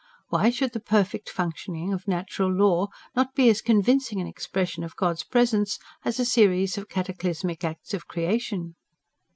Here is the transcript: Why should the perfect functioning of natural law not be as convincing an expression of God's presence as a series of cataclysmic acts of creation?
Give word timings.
Why 0.29 0.49
should 0.49 0.73
the 0.73 0.79
perfect 0.79 1.29
functioning 1.29 1.93
of 1.93 2.07
natural 2.07 2.51
law 2.51 2.87
not 3.15 3.35
be 3.35 3.51
as 3.51 3.61
convincing 3.61 4.19
an 4.19 4.25
expression 4.25 4.83
of 4.83 4.95
God's 4.95 5.21
presence 5.23 5.77
as 6.03 6.19
a 6.19 6.25
series 6.25 6.75
of 6.75 6.89
cataclysmic 6.89 7.63
acts 7.63 7.93
of 7.93 8.07
creation? 8.07 8.73